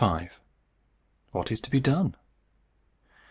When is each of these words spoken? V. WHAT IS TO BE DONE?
V. 0.03 0.29
WHAT 1.29 1.51
IS 1.51 1.61
TO 1.61 1.69
BE 1.69 1.79
DONE? 1.79 2.15